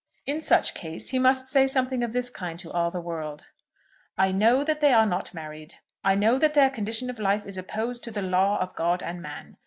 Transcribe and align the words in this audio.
In 0.25 0.41
such 0.41 0.73
case 0.73 1.09
he 1.09 1.19
must 1.19 1.47
say 1.47 1.67
something 1.67 2.01
of 2.01 2.11
this 2.11 2.31
kind 2.31 2.57
to 2.57 2.71
all 2.71 2.89
the 2.89 2.99
world; 2.99 3.51
"I 4.17 4.31
know 4.31 4.63
that 4.63 4.79
they 4.79 4.93
are 4.93 5.05
not 5.05 5.31
married. 5.31 5.75
I 6.03 6.15
know 6.15 6.39
that 6.39 6.55
their 6.55 6.71
condition 6.71 7.11
of 7.11 7.19
life 7.19 7.45
is 7.45 7.55
opposed 7.55 8.03
to 8.05 8.11
the 8.11 8.23
law 8.23 8.57
of 8.59 8.75
God 8.75 9.03
and 9.03 9.21
man. 9.21 9.57